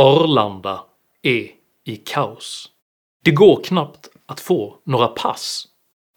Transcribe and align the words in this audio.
Arlanda 0.00 0.84
är 1.22 1.50
i 1.84 1.96
kaos. 1.96 2.70
Det 3.24 3.30
går 3.30 3.62
knappt 3.64 4.08
att 4.26 4.40
få 4.40 4.76
några 4.84 5.08
pass. 5.08 5.68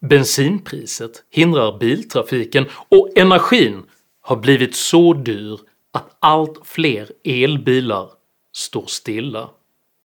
Bensinpriset 0.09 1.23
hindrar 1.29 1.77
biltrafiken 1.77 2.65
och 2.89 3.09
energin 3.17 3.83
har 4.21 4.35
blivit 4.35 4.75
så 4.75 5.13
dyr 5.13 5.59
att 5.91 6.17
allt 6.19 6.59
fler 6.63 7.11
elbilar 7.23 8.09
står 8.53 8.85
stilla. 8.85 9.49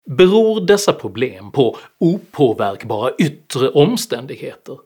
Beror 0.09 0.61
dessa 0.61 0.93
problem 0.93 1.51
på 1.51 1.77
opåverkbara 1.97 3.11
yttre 3.19 3.69
omständigheter? 3.69 4.77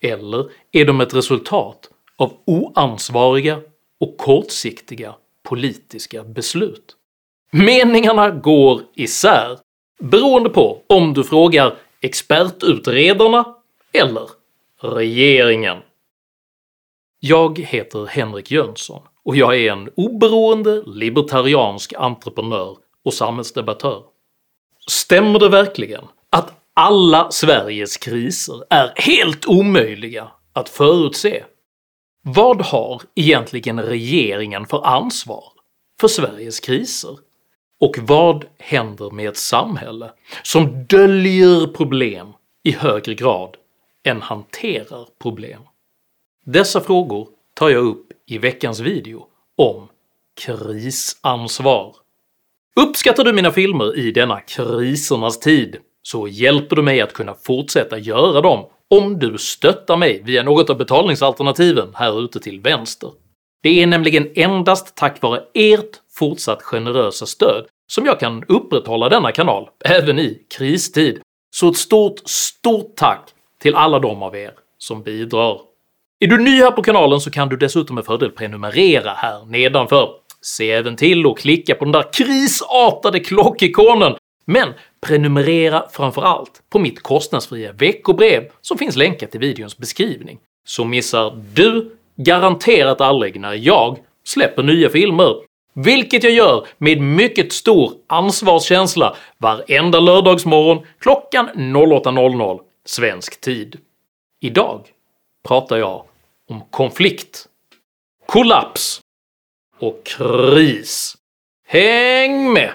Eller 0.00 0.50
är 0.72 0.84
de 0.84 1.00
ett 1.00 1.14
resultat 1.14 1.90
av 2.16 2.32
oansvariga 2.46 3.60
och 4.00 4.16
kortsiktiga 4.18 5.14
politiska 5.42 6.24
beslut? 6.24 6.96
Meningarna 7.54 8.30
går 8.30 8.82
isär 8.94 9.58
beroende 9.98 10.50
på 10.50 10.82
om 10.86 11.14
du 11.14 11.24
frågar 11.24 11.74
expertutredarna 12.00 13.54
eller 13.92 14.28
regeringen. 14.80 15.78
Jag 17.20 17.58
heter 17.58 18.06
Henrik 18.06 18.50
Jönsson 18.50 19.02
och 19.24 19.36
jag 19.36 19.56
är 19.60 19.72
en 19.72 19.90
oberoende 19.96 20.82
libertariansk 20.86 21.92
entreprenör 21.96 22.76
och 23.04 23.14
samhällsdebattör. 23.14 24.02
Stämmer 24.86 25.38
det 25.38 25.48
verkligen 25.48 26.04
att 26.30 26.52
alla 26.74 27.30
Sveriges 27.30 27.96
kriser 27.96 28.64
är 28.70 28.92
helt 28.96 29.46
omöjliga 29.46 30.30
att 30.52 30.68
förutse? 30.68 31.44
Vad 32.22 32.62
har 32.62 33.02
egentligen 33.14 33.82
regeringen 33.82 34.66
för 34.66 34.86
ansvar 34.86 35.44
för 36.00 36.08
Sveriges 36.08 36.60
kriser? 36.60 37.18
Och 37.82 37.98
vad 37.98 38.44
händer 38.58 39.10
med 39.10 39.28
ett 39.28 39.36
samhälle 39.36 40.12
som 40.42 40.84
döljer 40.84 41.66
problem 41.66 42.32
i 42.64 42.72
högre 42.72 43.14
grad 43.14 43.56
än 44.04 44.22
hanterar 44.22 45.08
problem? 45.22 45.62
Dessa 46.46 46.80
frågor 46.80 47.28
tar 47.54 47.68
jag 47.68 47.84
upp 47.84 48.06
i 48.26 48.38
veckans 48.38 48.80
video 48.80 49.26
om 49.56 49.88
krisansvar. 50.44 51.96
Uppskattar 52.80 53.24
du 53.24 53.32
mina 53.32 53.50
filmer 53.50 53.98
i 53.98 54.12
denna 54.12 54.40
krisernas 54.40 55.40
tid 55.40 55.76
så 56.02 56.28
hjälper 56.28 56.76
du 56.76 56.82
mig 56.82 57.00
att 57.00 57.12
kunna 57.12 57.34
fortsätta 57.34 57.98
göra 57.98 58.40
dem 58.40 58.66
om 58.90 59.18
du 59.18 59.38
stöttar 59.38 59.96
mig 59.96 60.22
via 60.24 60.42
något 60.42 60.70
av 60.70 60.78
betalningsalternativen 60.78 61.88
här 61.94 62.24
ute 62.24 62.40
till 62.40 62.60
vänster. 62.60 63.10
Det 63.62 63.82
är 63.82 63.86
nämligen 63.86 64.32
endast 64.34 64.94
tack 64.96 65.22
vare 65.22 65.42
ert 65.54 66.01
fortsatt 66.14 66.62
generösa 66.62 67.26
stöd 67.26 67.66
som 67.86 68.06
jag 68.06 68.20
kan 68.20 68.44
upprätthålla 68.48 69.08
denna 69.08 69.32
kanal 69.32 69.68
även 69.84 70.18
i 70.18 70.42
kristid, 70.56 71.20
så 71.54 71.68
ett 71.68 71.76
stort 71.76 72.20
STORT 72.24 72.96
tack 72.96 73.30
till 73.62 73.74
alla 73.74 73.98
de 73.98 74.22
av 74.22 74.36
er 74.36 74.52
som 74.78 75.02
bidrar. 75.02 75.60
Är 76.20 76.26
du 76.26 76.38
ny 76.38 76.62
här 76.62 76.70
på 76.70 76.82
kanalen 76.82 77.20
så 77.20 77.30
kan 77.30 77.48
du 77.48 77.56
dessutom 77.56 77.94
med 77.94 78.04
fördel 78.04 78.30
prenumerera 78.30 79.10
här 79.10 79.44
nedanför. 79.46 80.10
Se 80.40 80.70
även 80.70 80.96
till 80.96 81.26
att 81.26 81.38
klicka 81.38 81.74
på 81.74 81.84
den 81.84 81.92
där 81.92 82.12
krisartade 82.12 83.20
klockikonen, 83.20 84.14
men 84.44 84.68
prenumerera 85.06 85.88
framförallt 85.90 86.62
på 86.70 86.78
mitt 86.78 87.02
kostnadsfria 87.02 87.72
veckobrev 87.72 88.50
som 88.60 88.78
finns 88.78 88.96
länkat 88.96 89.34
i 89.34 89.38
videons 89.38 89.78
beskrivning, 89.78 90.38
så 90.66 90.84
missar 90.84 91.42
du 91.54 91.96
garanterat 92.16 93.00
aldrig 93.00 93.40
när 93.40 93.52
jag 93.52 93.98
släpper 94.24 94.62
nya 94.62 94.88
filmer 94.88 95.34
vilket 95.72 96.24
jag 96.24 96.32
gör 96.32 96.66
med 96.78 97.00
mycket 97.00 97.52
stor 97.52 97.92
ansvarskänsla 98.06 99.16
varenda 99.38 100.00
lördagsmorgon 100.00 100.86
klockan 100.98 101.48
08.00 101.48 102.60
svensk 102.84 103.40
tid. 103.40 103.78
Idag 104.40 104.80
pratar 105.48 105.76
jag 105.76 106.04
om 106.48 106.60
konflikt, 106.70 107.46
kollaps 108.26 109.00
och 109.78 110.06
kris. 110.06 111.16
Häng 111.66 112.52
med! 112.52 112.72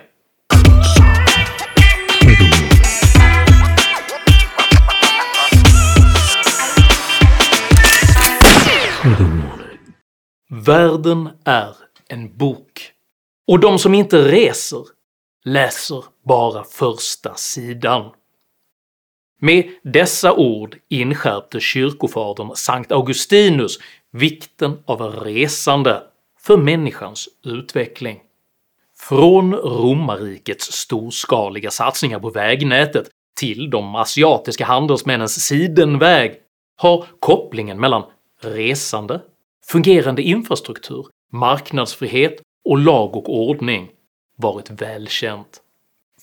Världen 10.50 11.30
är 11.46 11.87
en 12.10 12.38
bok. 12.38 12.92
Och 13.48 13.60
de 13.60 13.80
som 13.80 13.94
inte 13.94 14.32
reser 14.32 14.86
läser 15.46 16.04
bara 16.26 16.64
första 16.64 17.36
sidan. 17.36 18.12
Med 19.42 19.70
dessa 19.84 20.34
ord 20.34 20.78
inskärpte 20.90 21.60
kyrkofadern 21.60 22.56
Sankt 22.56 22.92
Augustinus 22.92 23.80
vikten 24.12 24.84
av 24.86 25.02
resande 25.02 26.04
för 26.40 26.58
människans 26.58 27.30
utveckling. 27.46 28.20
Från 29.00 29.54
romarrikets 29.56 30.72
storskaliga 30.72 31.72
satsningar 31.72 32.20
på 32.20 32.30
vägnätet 32.30 33.10
till 33.40 33.70
de 33.70 33.96
asiatiska 33.96 34.66
handelsmännens 34.66 35.46
sidenväg 35.46 36.36
har 36.78 37.06
kopplingen 37.20 37.80
mellan 37.80 38.04
resande, 38.42 39.22
fungerande 39.66 40.22
infrastruktur 40.22 41.08
marknadsfrihet 41.32 42.42
och 42.66 42.78
lag 42.78 43.16
och 43.16 43.30
ordning 43.30 43.90
varit 44.38 44.70
välkänt. 44.70 45.62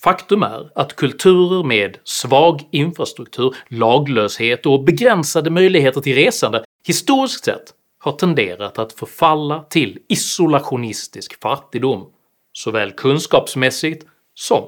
Faktum 0.03 0.43
är 0.43 0.71
att 0.75 0.95
kulturer 0.95 1.63
med 1.63 1.97
svag 2.03 2.61
infrastruktur, 2.71 3.55
laglöshet 3.67 4.65
och 4.65 4.83
begränsade 4.83 5.49
möjligheter 5.49 6.01
till 6.01 6.15
resande 6.15 6.63
historiskt 6.87 7.45
sett 7.45 7.73
har 7.99 8.11
tenderat 8.11 8.79
att 8.79 8.93
förfalla 8.93 9.63
till 9.63 9.99
isolationistisk 10.09 11.41
fattigdom, 11.41 12.09
såväl 12.53 12.91
kunskapsmässigt 12.91 14.05
som 14.33 14.63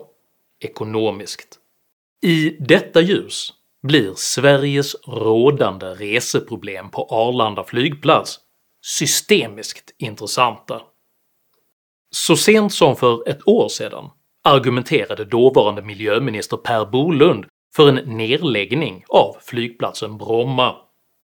ekonomiskt. 0.59 1.59
I 2.21 2.49
detta 2.59 3.01
ljus 3.01 3.53
blir 3.83 4.13
Sveriges 4.15 4.95
rådande 5.07 5.85
reseproblem 5.85 6.89
på 6.89 7.07
Arlanda 7.09 7.63
flygplats 7.63 8.39
systemiskt 8.87 9.91
intressanta. 9.97 10.81
Så 12.11 12.35
sent 12.35 12.73
som 12.73 12.95
för 12.95 13.29
ett 13.29 13.47
år 13.47 13.69
sedan 13.69 14.09
argumenterade 14.43 15.25
dåvarande 15.25 15.81
miljöminister 15.81 16.57
Per 16.57 16.85
Bolund 16.85 17.45
för 17.75 17.89
en 17.89 18.17
nedläggning 18.17 19.03
av 19.07 19.37
flygplatsen 19.41 20.17
Bromma. 20.17 20.75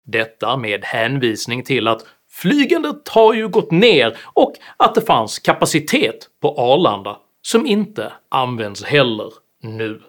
Detta 0.06 0.56
med 0.56 0.84
hänvisning 0.84 1.64
till 1.64 1.88
att 1.88 2.06
flygandet 2.30 3.08
har 3.08 3.34
ju 3.34 3.48
gått 3.48 3.70
ner 3.70 4.18
och 4.24 4.52
att 4.76 4.94
det 4.94 5.00
fanns 5.00 5.38
kapacitet 5.38 6.28
på 6.40 6.48
Arlanda 6.48 7.18
som 7.42 7.66
inte 7.66 8.12
används 8.28 8.84
heller 8.84 9.32
nu. 9.62 10.02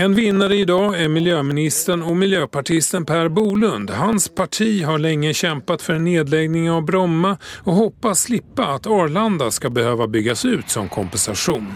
En 0.00 0.14
vinnare 0.14 0.56
idag 0.56 1.02
är 1.02 1.08
miljöministern 1.08 2.02
och 2.02 2.16
miljöpartisten 2.16 3.04
Per 3.04 3.28
Bolund. 3.28 3.90
Hans 3.90 4.28
parti 4.28 4.84
har 4.84 4.98
länge 4.98 5.34
kämpat 5.34 5.82
för 5.82 5.92
en 5.92 6.04
nedläggning 6.04 6.70
av 6.70 6.84
Bromma 6.84 7.36
och 7.64 7.74
hoppas 7.74 8.20
slippa 8.20 8.66
att 8.66 8.86
Arlanda 8.86 9.50
ska 9.50 9.70
behöva 9.70 10.06
byggas 10.06 10.44
ut 10.44 10.70
som 10.70 10.88
kompensation. 10.88 11.74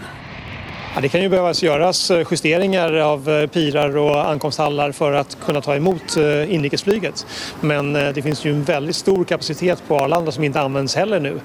Ja, 0.95 1.01
det 1.01 1.09
kan 1.09 1.21
ju 1.21 1.29
behövas 1.29 1.63
göras 1.63 2.11
eh, 2.11 2.27
justeringar 2.31 2.93
av 2.93 3.29
eh, 3.29 3.47
pirar 3.47 3.97
och 3.97 4.29
ankomsthallar 4.29 4.91
för 4.91 5.11
att 5.11 5.37
kunna 5.45 5.61
ta 5.61 5.75
emot 5.75 6.17
eh, 6.17 6.53
inrikesflyget. 6.53 7.27
Men 7.61 7.93
det 7.93 8.21
finns 8.21 8.45
ju 8.45 8.51
en 8.51 8.63
väldigt 8.63 8.95
stor 8.95 9.23
kapacitet 9.23 9.83
på 9.87 9.99
Arlanda 9.99 10.31
som 10.31 10.43
inte 10.43 10.61
används 10.61 10.95
heller 10.95 11.19
nu. 11.19 11.39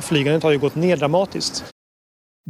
Flygandet 0.00 0.42
har 0.42 0.50
ju 0.50 0.58
gått 0.58 0.74
ner 0.74 0.96
dramatiskt. 0.96 1.75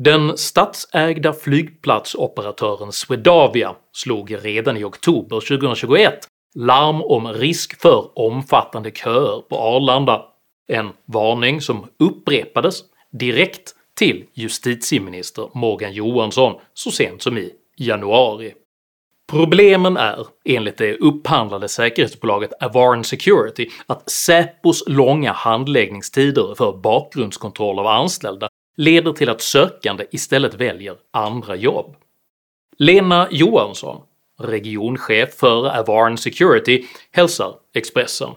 Den 0.00 0.38
statsägda 0.38 1.32
flygplatsoperatören 1.32 2.93
Swedavia 2.93 3.75
slog 3.93 4.44
redan 4.44 4.76
i 4.76 4.84
oktober 4.84 5.40
2021 5.40 6.28
larm 6.54 7.02
om 7.02 7.32
risk 7.32 7.81
för 7.81 8.19
omfattande 8.19 8.90
köer 8.90 9.40
på 9.40 9.58
Arlanda, 9.58 10.25
en 10.69 10.93
varning 11.04 11.60
som 11.60 11.87
upprepades 11.98 12.81
direkt 13.12 13.75
till 13.98 14.25
justitieminister 14.34 15.48
Morgan 15.54 15.93
Johansson 15.93 16.60
så 16.75 16.90
sent 16.90 17.22
som 17.22 17.38
i 17.38 17.52
januari. 17.76 18.54
Problemen 19.31 19.96
är, 19.96 20.26
enligt 20.44 20.78
det 20.78 20.96
upphandlade 20.96 21.69
säkerhetsbolaget 21.69 22.52
Avarn 22.62 23.04
Security, 23.04 23.69
att 23.87 24.10
Säpos 24.10 24.84
långa 24.87 25.32
handläggningstider 25.32 26.54
för 26.54 26.72
bakgrundskontroll 26.72 27.78
av 27.78 27.87
anställda 27.87 28.49
leder 28.76 29.12
till 29.12 29.28
att 29.28 29.40
sökande 29.40 30.06
istället 30.11 30.55
väljer 30.55 30.96
andra 31.11 31.56
jobb. 31.56 31.96
Lena 32.78 33.28
Johansson, 33.31 34.02
regionchef 34.38 35.34
för 35.34 35.78
Avarn 35.78 36.19
Security, 36.19 36.84
hälsar 37.11 37.55
Expressen 37.75 38.31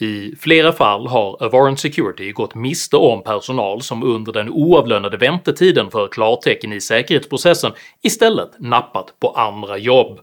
I 0.00 0.36
flera 0.36 0.72
fall 0.72 1.06
har 1.06 1.42
Avarn 1.42 1.76
Security 1.76 2.32
gått 2.32 2.54
miste 2.54 2.96
om 2.96 3.22
personal 3.22 3.82
som 3.82 4.02
under 4.02 4.32
den 4.32 4.50
oavlönade 4.50 5.16
väntetiden 5.16 5.90
för 5.90 6.08
klartecken 6.08 6.72
i 6.72 6.80
säkerhetsprocessen 6.80 7.72
istället 8.02 8.50
nappat 8.58 9.20
på 9.20 9.30
andra 9.30 9.78
jobb. 9.78 10.20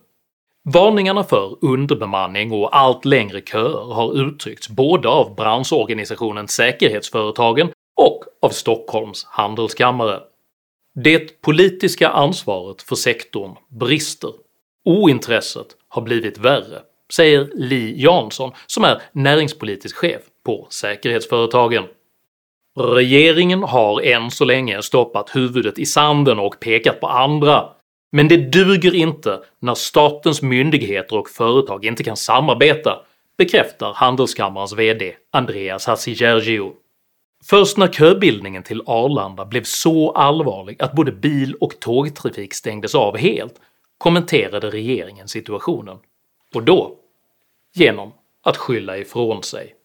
Varningarna 0.74 1.24
för 1.24 1.58
underbemanning 1.62 2.52
och 2.52 2.78
allt 2.78 3.06
längre 3.06 3.42
köer 3.42 3.94
har 3.94 4.28
uttryckts 4.28 4.70
både 4.70 5.10
av 5.10 5.36
branschorganisationen 5.36 6.48
Säkerhetsföretagen 6.48 7.70
och 7.96 8.24
av 8.42 8.50
Stockholms 8.50 9.26
handelskammare. 9.26 10.20
Det 11.04 11.42
politiska 11.42 12.10
ansvaret 12.10 12.82
för 12.82 12.96
sektorn 12.96 13.56
brister. 13.70 14.32
Ointresset 14.86 15.68
har 15.88 16.02
blivit 16.02 16.38
värre, 16.38 16.82
säger 17.14 17.50
Li 17.54 18.04
Jansson 18.04 18.52
som 18.66 18.84
är 18.84 19.02
näringspolitisk 19.12 19.96
chef 19.96 20.22
på 20.46 20.68
Säkerhetsföretagen. 20.70 21.84
Regeringen 22.78 23.64
har 23.64 24.02
än 24.02 24.32
så 24.32 24.46
länge 24.46 24.82
stoppat 24.82 25.36
huvudet 25.36 25.80
i 25.80 25.86
sanden 25.86 26.40
och 26.40 26.60
pekat 26.60 27.00
på 27.00 27.08
andra, 27.08 27.70
men 28.12 28.28
det 28.28 28.38
duger 28.38 28.96
inte 28.96 29.40
när 29.60 29.76
statens 29.76 30.42
myndigheter 30.42 31.18
och 31.18 31.30
företag 31.30 31.86
inte 31.86 32.04
kan 32.04 32.18
samarbeta, 32.18 33.00
bekräftar 33.38 33.94
Handelskammarens 33.94 34.74
VD 34.74 35.16
Andreas 35.32 35.86
Hadzigeorgiou. 35.86 36.74
Först 37.44 37.78
när 37.78 37.88
köbildningen 37.88 38.64
till 38.64 38.82
Arlanda 38.86 39.46
blev 39.46 39.64
så 39.64 40.12
allvarlig 40.12 40.82
att 40.82 40.94
både 40.94 41.12
bil 41.12 41.56
och 41.56 41.80
tågtrafik 41.80 42.54
stängdes 42.54 42.96
av 42.96 43.18
helt 43.18 43.62
kommenterade 43.98 44.70
regeringen 44.70 45.28
situationen, 45.28 45.98
och 46.54 46.64
då 46.64 47.00
genom 47.76 48.14
att 48.44 48.58
skylla 48.58 48.98
ifrån 48.98 49.44
sig. 49.44 49.76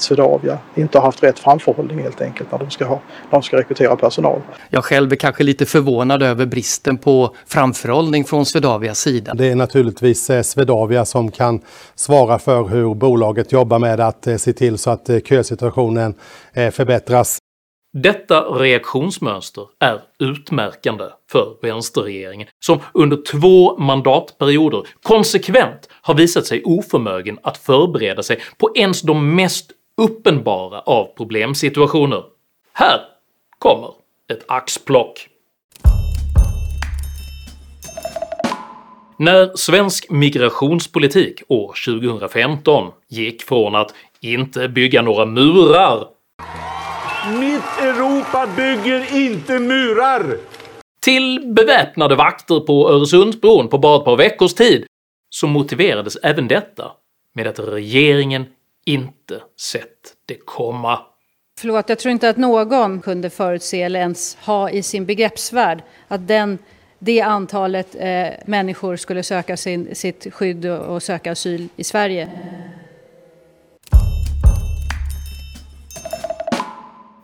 Swedavia 0.00 0.58
inte 0.74 0.98
har 0.98 1.04
haft 1.04 1.22
rätt 1.22 1.38
framförhållning 1.38 1.98
helt 1.98 2.20
enkelt 2.20 2.52
när 2.52 2.58
de 2.58 2.70
ska, 2.70 2.84
ha, 2.84 3.00
när 3.24 3.30
de 3.30 3.42
ska 3.42 3.56
rekrytera 3.56 3.96
personal. 3.96 4.40
Jag 4.70 4.84
själv 4.84 5.12
är 5.12 5.16
kanske 5.16 5.44
lite 5.44 5.66
förvånad 5.66 6.22
över 6.22 6.46
bristen 6.46 6.98
på 6.98 7.34
framförhållning 7.46 8.24
från 8.24 8.46
Swedavias 8.46 9.00
sida. 9.00 9.34
Det 9.34 9.46
är 9.46 9.54
naturligtvis 9.54 10.30
eh, 10.30 10.42
Swedavia 10.42 11.04
som 11.04 11.30
kan 11.30 11.60
svara 11.94 12.38
för 12.38 12.68
hur 12.68 12.94
bolaget 12.94 13.52
jobbar 13.52 13.78
med 13.78 14.00
att 14.00 14.26
eh, 14.26 14.36
se 14.36 14.52
till 14.52 14.78
så 14.78 14.90
att 14.90 15.08
eh, 15.08 15.20
kösituationen 15.20 16.14
förbättras. 16.72 17.38
Detta 18.02 18.40
reaktionsmönster 18.40 19.66
är 19.80 20.00
utmärkande 20.18 21.04
för 21.32 21.56
vänsterregeringen 21.62 22.48
som 22.64 22.80
under 22.94 23.22
två 23.30 23.78
mandatperioder 23.78 24.82
konsekvent 25.02 25.88
har 26.02 26.14
visat 26.14 26.46
sig 26.46 26.62
oförmögen 26.64 27.38
att 27.42 27.58
förbereda 27.58 28.22
sig 28.22 28.40
på 28.58 28.70
ens 28.76 29.02
de 29.02 29.36
mest 29.36 29.72
uppenbara 30.02 30.80
av 30.80 31.04
problemsituationer. 31.16 32.24
Här 32.72 33.00
kommer 33.58 33.90
ett 34.32 34.44
axplock. 34.48 35.28
När 39.18 39.56
svensk 39.56 40.10
migrationspolitik 40.10 41.42
år 41.48 41.74
2015 41.86 42.92
gick 43.08 43.42
från 43.42 43.74
att 43.74 43.94
inte 44.20 44.68
bygga 44.68 45.02
några 45.02 45.26
murar 45.26 46.08
mitt 47.32 47.78
Europa 47.80 48.48
bygger 48.56 49.14
inte 49.16 49.58
murar! 49.58 50.38
Till 51.00 51.52
beväpnade 51.54 52.14
vakter 52.14 52.60
på 52.60 52.90
Öresundsbron 52.90 53.68
på 53.68 53.78
bara 53.78 53.98
ett 53.98 54.04
par 54.04 54.16
veckors 54.16 54.54
tid 54.54 54.86
så 55.30 55.46
motiverades 55.46 56.16
även 56.16 56.48
detta 56.48 56.92
med 57.34 57.46
att 57.46 57.58
regeringen 57.58 58.46
inte 58.84 59.40
sett 59.56 60.14
det 60.26 60.38
komma. 60.44 60.98
Förlåt, 61.58 61.88
jag 61.88 61.98
tror 61.98 62.12
inte 62.12 62.28
att 62.28 62.36
någon 62.36 63.00
kunde 63.00 63.30
förutse 63.30 63.82
eller 63.82 64.00
ens 64.00 64.36
ha 64.36 64.70
i 64.70 64.82
sin 64.82 65.06
begreppsvärld 65.06 65.82
att 66.08 66.28
den, 66.28 66.58
det 66.98 67.20
antalet 67.20 67.96
eh, 67.98 68.28
människor 68.46 68.96
skulle 68.96 69.22
söka 69.22 69.56
sin, 69.56 69.94
sitt 69.94 70.34
skydd 70.34 70.66
och 70.66 71.02
söka 71.02 71.32
asyl 71.32 71.68
i 71.76 71.84
Sverige. 71.84 72.30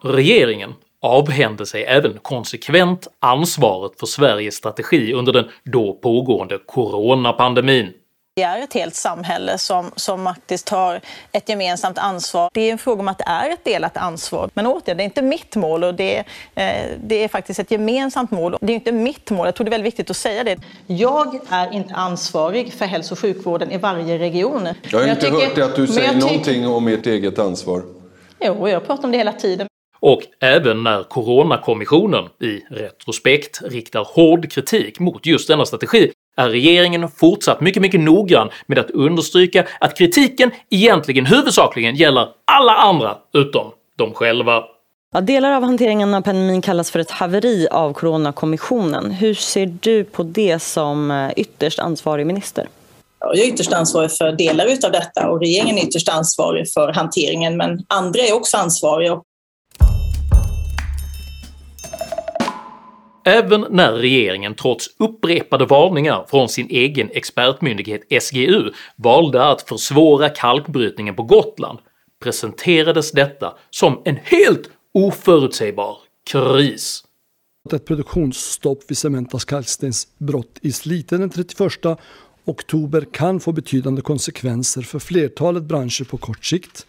Regeringen 0.02 0.74
avhände 1.02 1.66
sig 1.66 1.84
även 1.84 2.18
konsekvent 2.22 3.08
ansvaret 3.18 3.92
för 4.00 4.06
Sveriges 4.06 4.54
strategi 4.54 5.12
under 5.12 5.32
den 5.32 5.44
då 5.64 5.92
pågående 5.94 6.58
coronapandemin. 6.66 7.92
Vi 8.34 8.42
är 8.42 8.62
ett 8.62 8.74
helt 8.74 8.94
samhälle 8.94 9.58
som, 9.58 9.90
som 9.96 10.24
faktiskt 10.24 10.68
har 10.68 11.00
ett 11.32 11.48
gemensamt 11.48 11.98
ansvar. 11.98 12.50
Det 12.52 12.60
är 12.60 12.72
en 12.72 12.78
fråga 12.78 13.00
om 13.00 13.08
att 13.08 13.18
det 13.18 13.24
är 13.26 13.50
ett 13.50 13.64
delat 13.64 13.96
ansvar. 13.96 14.50
Men 14.54 14.66
återigen, 14.66 14.96
det 14.96 15.02
är 15.02 15.04
inte 15.04 15.22
mitt 15.22 15.56
mål 15.56 15.84
och 15.84 15.94
det, 15.94 16.18
eh, 16.54 16.64
det 17.04 17.24
är 17.24 17.28
faktiskt 17.28 17.60
ett 17.60 17.70
gemensamt 17.70 18.30
mål. 18.30 18.56
Det 18.60 18.72
är 18.72 18.74
inte 18.74 18.92
mitt 18.92 19.30
mål, 19.30 19.46
jag 19.46 19.54
tror 19.54 19.64
det 19.64 19.68
är 19.68 19.70
väldigt 19.70 19.86
viktigt 19.86 20.10
att 20.10 20.16
säga 20.16 20.44
det. 20.44 20.56
Jag 20.86 21.40
är 21.48 21.72
inte 21.72 21.94
ansvarig 21.94 22.72
för 22.72 22.84
hälso 22.84 23.14
och 23.14 23.18
sjukvården 23.18 23.70
i 23.70 23.78
varje 23.78 24.18
region. 24.18 24.68
Jag 24.90 24.98
har 24.98 25.06
inte 25.06 25.20
tycker, 25.20 25.46
hört 25.46 25.58
att 25.58 25.76
du 25.76 25.86
säger 25.86 26.14
någonting 26.14 26.66
om 26.66 26.88
ert 26.88 27.06
eget 27.06 27.38
ansvar. 27.38 27.82
Jo, 28.40 28.68
jag 28.68 28.86
pratar 28.86 29.04
om 29.04 29.12
det 29.12 29.18
hela 29.18 29.32
tiden 29.32 29.66
och 30.00 30.22
även 30.40 30.82
när 30.82 31.02
Coronakommissionen 31.02 32.24
i 32.24 32.60
retrospekt 32.70 33.62
riktar 33.62 34.04
hård 34.14 34.52
kritik 34.52 34.98
mot 34.98 35.26
just 35.26 35.48
denna 35.48 35.64
strategi 35.64 36.12
är 36.36 36.48
regeringen 36.48 37.08
fortsatt 37.08 37.60
mycket, 37.60 37.82
mycket 37.82 38.00
noggrann 38.00 38.50
med 38.66 38.78
att 38.78 38.90
understryka 38.90 39.66
att 39.80 39.98
kritiken 39.98 40.50
egentligen 40.70 41.26
huvudsakligen 41.26 41.96
gäller 41.96 42.28
alla 42.44 42.74
andra 42.74 43.16
utom 43.32 43.70
de 43.96 44.14
själva. 44.14 44.64
Ja, 45.12 45.20
delar 45.20 45.52
av 45.52 45.62
hanteringen 45.62 46.14
av 46.14 46.20
pandemin 46.20 46.62
kallas 46.62 46.90
för 46.90 46.98
ett 46.98 47.10
haveri 47.10 47.68
av 47.70 47.92
Coronakommissionen. 47.92 49.10
Hur 49.10 49.34
ser 49.34 49.74
du 49.80 50.04
på 50.04 50.22
det 50.22 50.58
som 50.58 51.10
eh, 51.10 51.30
ytterst 51.36 51.78
ansvarig 51.78 52.26
minister? 52.26 52.68
Jag 53.20 53.38
är 53.38 53.48
ytterst 53.48 53.72
ansvarig 53.72 54.12
för 54.12 54.32
delar 54.32 54.66
av 54.84 54.92
detta 54.92 55.28
och 55.28 55.40
regeringen 55.40 55.78
är 55.78 55.82
ytterst 55.82 56.08
ansvarig 56.08 56.72
för 56.72 56.92
hanteringen 56.92 57.56
men 57.56 57.84
andra 57.88 58.20
är 58.20 58.34
också 58.34 58.56
ansvariga 58.56 59.20
Även 63.30 63.66
när 63.70 63.92
regeringen 63.92 64.54
trots 64.54 64.86
upprepade 64.98 65.66
varningar 65.66 66.26
från 66.30 66.48
sin 66.48 66.66
egen 66.70 67.10
expertmyndighet 67.10 68.22
SGU 68.22 68.72
valde 68.96 69.44
att 69.44 69.62
försvåra 69.62 70.28
kalkbrytningen 70.28 71.14
på 71.14 71.22
Gotland 71.22 71.78
presenterades 72.22 73.12
detta 73.12 73.54
som 73.70 74.02
en 74.04 74.16
helt 74.16 74.70
oförutsägbar 74.94 75.96
kris. 76.30 77.04
Ett 77.72 77.86
produktionsstopp 77.86 78.78
vid 78.88 78.98
Cementas 78.98 79.44
kalkstensbrott 79.44 80.58
i 80.62 80.72
Slite 80.72 81.16
den 81.16 81.30
31 81.30 81.58
oktober 82.50 83.06
kan 83.12 83.40
få 83.40 83.52
betydande 83.52 84.02
konsekvenser 84.02 84.82
för 84.82 84.98
flertalet 84.98 85.62
branscher 85.62 86.04
på 86.04 86.16
kort 86.16 86.44
sikt. 86.44 86.86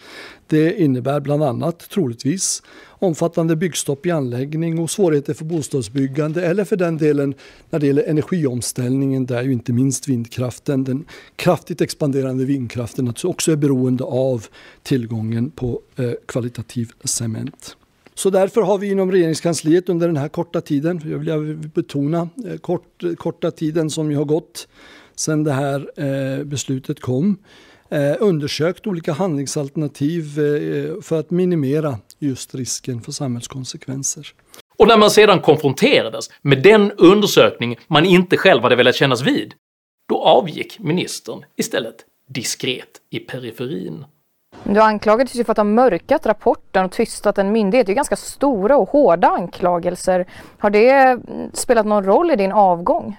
Det 0.47 0.81
innebär 0.81 1.19
bland 1.19 1.43
annat, 1.43 1.89
troligtvis, 1.89 2.63
omfattande 2.89 3.55
byggstopp 3.55 4.05
i 4.05 4.11
anläggning 4.11 4.79
och 4.79 4.89
svårigheter 4.89 5.33
för 5.33 5.45
bostadsbyggande 5.45 6.45
eller 6.45 6.65
för 6.65 6.75
den 6.75 6.97
delen 6.97 7.33
när 7.69 7.79
det 7.79 7.87
gäller 7.87 8.03
energiomställningen 8.03 9.25
där 9.25 9.43
ju 9.43 9.51
inte 9.51 9.73
minst 9.73 10.07
vindkraften, 10.07 10.83
den 10.83 11.05
kraftigt 11.35 11.81
expanderande 11.81 12.45
vindkraften 12.45 13.07
alltså 13.07 13.27
också 13.27 13.51
är 13.51 13.55
beroende 13.55 14.03
av 14.03 14.47
tillgången 14.83 15.51
på 15.51 15.81
eh, 15.95 16.11
kvalitativ 16.25 16.91
cement. 17.03 17.75
Så 18.15 18.29
därför 18.29 18.61
har 18.61 18.77
vi 18.77 18.91
inom 18.91 19.11
regeringskansliet 19.11 19.89
under 19.89 20.07
den 20.07 20.17
här 20.17 20.27
korta 20.27 20.61
tiden, 20.61 21.23
jag 21.25 21.39
vill 21.39 21.57
betona 21.57 22.29
eh, 22.45 22.57
kort, 22.57 23.03
korta 23.17 23.51
tiden 23.51 23.89
som 23.89 24.11
ju 24.11 24.17
har 24.17 24.25
gått 24.25 24.67
sedan 25.21 25.43
det 25.43 25.51
här 25.51 25.89
eh, 25.95 26.43
beslutet 26.43 26.99
kom, 26.99 27.37
eh, 27.89 28.15
undersökt 28.19 28.87
olika 28.87 29.13
handlingsalternativ 29.13 30.39
eh, 30.39 31.01
för 31.01 31.19
att 31.19 31.31
minimera 31.31 31.97
just 32.19 32.55
risken 32.55 33.01
för 33.01 33.11
samhällskonsekvenser. 33.11 34.27
Och 34.77 34.87
när 34.87 34.97
man 34.97 35.11
sedan 35.11 35.39
konfronterades 35.39 36.29
med 36.41 36.63
den 36.63 36.91
undersökning 36.91 37.77
man 37.87 38.05
inte 38.05 38.37
själv 38.37 38.63
hade 38.63 38.75
velat 38.75 38.95
kännas 38.95 39.21
vid, 39.21 39.53
då 40.09 40.23
avgick 40.23 40.79
ministern 40.79 41.45
istället 41.55 41.95
diskret 42.27 42.89
i 43.09 43.19
periferin. 43.19 44.05
Du 44.63 44.79
anklagades 44.79 45.35
ju 45.35 45.43
för 45.43 45.51
att 45.51 45.57
ha 45.57 45.63
mörkat 45.63 46.25
rapporten 46.25 46.85
och 46.85 46.91
tystat 46.91 47.37
en 47.37 47.51
myndighet. 47.51 47.87
Det 47.87 47.93
är 47.93 47.95
ganska 47.95 48.15
stora 48.15 48.77
och 48.77 48.89
hårda 48.89 49.27
anklagelser. 49.27 50.25
Har 50.57 50.69
det 50.69 51.19
spelat 51.53 51.85
någon 51.85 52.03
roll 52.03 52.31
i 52.31 52.35
din 52.35 52.51
avgång? 52.51 53.17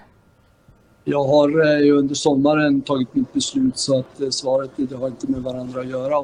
Jag 1.05 1.23
har 1.23 1.75
eh, 1.75 1.85
ju 1.85 1.91
under 1.91 2.15
sommaren 2.15 2.81
tagit 2.81 3.15
mitt 3.15 3.33
beslut 3.33 3.77
så 3.77 3.99
att 3.99 4.21
eh, 4.21 4.29
svaret 4.29 4.71
det 4.75 4.95
har 4.95 5.07
inte 5.07 5.31
med 5.31 5.41
varandra 5.41 5.81
att 5.81 5.89
göra. 5.89 6.23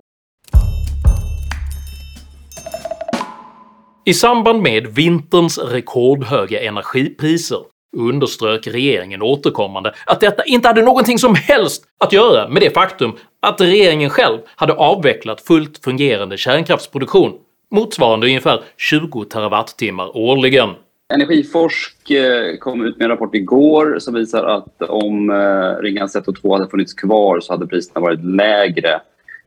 I 4.05 4.13
samband 4.13 4.61
med 4.61 4.87
vinterns 4.87 5.57
rekordhöga 5.57 6.61
energipriser 6.61 7.59
underströk 7.97 8.67
regeringen 8.67 9.21
återkommande 9.21 9.93
att 10.05 10.19
detta 10.19 10.43
inte 10.43 10.67
hade 10.67 10.81
någonting 10.81 11.19
som 11.19 11.35
helst 11.35 11.83
att 11.99 12.13
göra 12.13 12.49
med 12.49 12.61
det 12.61 12.73
faktum 12.73 13.11
att 13.41 13.61
regeringen 13.61 14.09
själv 14.09 14.39
hade 14.55 14.73
avvecklat 14.73 15.41
fullt 15.41 15.83
fungerande 15.83 16.37
kärnkraftsproduktion 16.37 17.33
motsvarande 17.71 18.27
ungefär 18.27 18.63
20 18.77 19.25
terawattimmar 19.25 20.17
årligen. 20.17 20.69
Energiforsk 21.13 22.11
eh, 22.11 22.57
kom 22.57 22.85
ut 22.85 22.97
med 22.97 23.05
en 23.05 23.09
rapport 23.11 23.35
igår 23.35 23.99
som 23.99 24.13
visar 24.13 24.43
att 24.43 24.81
om 24.81 25.29
eh, 25.29 25.81
Ringhals 25.81 26.15
1 26.15 26.27
och 26.27 26.41
2 26.41 26.53
hade 26.53 26.69
funnits 26.69 26.93
kvar 26.93 27.39
så 27.39 27.53
hade 27.53 27.67
priserna 27.67 28.01
varit 28.01 28.23
lägre 28.23 29.01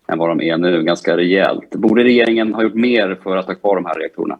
än 0.08 0.18
vad 0.18 0.28
de 0.28 0.40
är 0.40 0.56
nu, 0.56 0.82
ganska 0.82 1.16
rejält. 1.16 1.70
Borde 1.70 2.04
regeringen 2.04 2.54
ha 2.54 2.62
gjort 2.62 2.74
mer 2.74 3.18
för 3.22 3.36
att 3.36 3.46
ha 3.46 3.54
kvar 3.54 3.76
de 3.76 3.84
här 3.84 3.94
reaktorerna? 3.94 4.38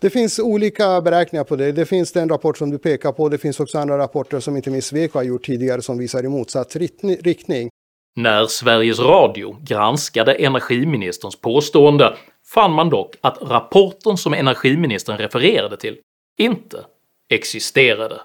Det 0.00 0.10
finns 0.10 0.38
olika 0.38 1.00
beräkningar 1.00 1.44
på 1.44 1.56
det. 1.56 1.72
Det 1.72 1.86
finns 1.86 2.12
den 2.12 2.28
rapport 2.28 2.58
som 2.58 2.70
du 2.70 2.78
pekar 2.78 3.12
på. 3.12 3.28
Det 3.28 3.38
finns 3.38 3.60
också 3.60 3.78
andra 3.78 3.98
rapporter 3.98 4.40
som 4.40 4.56
inte 4.56 4.70
minst 4.70 4.88
Sweco 4.88 5.18
har 5.18 5.24
gjort 5.24 5.44
tidigare 5.44 5.82
som 5.82 5.98
visar 5.98 6.24
i 6.24 6.28
motsatt 6.28 6.76
riktning. 7.22 7.68
När 8.16 8.46
Sveriges 8.46 9.00
Radio 9.00 9.56
granskade 9.62 10.34
energiministerns 10.34 11.40
påstående 11.40 12.14
fann 12.54 12.72
man 12.72 12.90
dock 12.90 13.16
att 13.20 13.38
rapporten 13.42 14.16
som 14.16 14.34
energiministern 14.34 15.18
refererade 15.18 15.76
till 15.76 15.96
inte 16.38 16.84
existerade. 17.30 18.20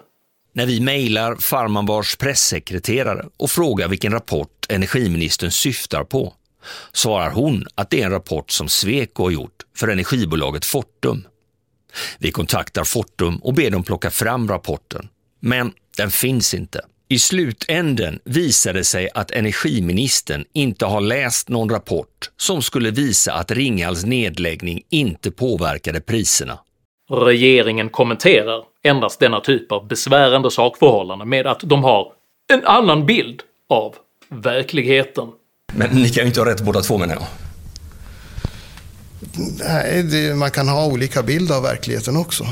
När 0.52 0.66
vi 0.66 0.80
mejlar 0.80 1.36
Farmanbars 1.36 2.16
pressekreterare 2.16 3.26
och 3.36 3.50
frågar 3.50 3.88
vilken 3.88 4.12
rapport 4.12 4.66
energiministern 4.68 5.50
syftar 5.50 6.04
på 6.04 6.34
svarar 6.92 7.30
hon 7.30 7.66
att 7.74 7.90
det 7.90 8.00
är 8.00 8.04
en 8.04 8.10
rapport 8.10 8.50
som 8.50 8.68
Sweco 8.68 9.22
har 9.22 9.30
gjort 9.30 9.62
för 9.76 9.88
energibolaget 9.88 10.64
Fortum. 10.64 11.26
Vi 12.18 12.30
kontaktar 12.30 12.84
Fortum 12.84 13.36
och 13.36 13.54
ber 13.54 13.70
dem 13.70 13.82
plocka 13.82 14.10
fram 14.10 14.48
rapporten, 14.48 15.08
men 15.40 15.72
den 15.96 16.10
finns 16.10 16.54
inte. 16.54 16.80
I 17.08 17.18
slutänden 17.18 18.18
visade 18.24 18.78
det 18.78 18.84
sig 18.84 19.08
att 19.14 19.30
energiministern 19.30 20.44
inte 20.52 20.86
har 20.86 21.00
läst 21.00 21.48
någon 21.48 21.68
rapport 21.70 22.30
som 22.36 22.62
skulle 22.62 22.90
visa 22.90 23.32
att 23.32 23.50
Ringhals 23.50 24.04
nedläggning 24.04 24.82
inte 24.90 25.30
påverkade 25.30 26.00
priserna. 26.00 26.58
Regeringen 27.10 27.88
kommenterar 27.88 28.62
endast 28.84 29.20
denna 29.20 29.40
typ 29.40 29.72
av 29.72 29.88
besvärande 29.88 30.50
sakförhållanden 30.50 31.28
med 31.28 31.46
att 31.46 31.60
de 31.62 31.84
har 31.84 32.12
en 32.52 32.64
annan 32.64 33.06
bild 33.06 33.42
av 33.68 33.94
verkligheten. 34.28 35.28
Men 35.72 35.90
ni 35.90 36.08
kan 36.08 36.22
ju 36.22 36.28
inte 36.28 36.40
ha 36.40 36.50
rätt 36.50 36.60
båda 36.60 36.80
två 36.80 36.98
menar 36.98 37.14
jag. 37.14 37.24
Nej, 39.58 40.02
det, 40.02 40.34
man 40.34 40.50
kan 40.50 40.68
ha 40.68 40.86
olika 40.86 41.22
bild 41.22 41.52
av 41.52 41.62
verkligheten 41.62 42.16
också. 42.16 42.44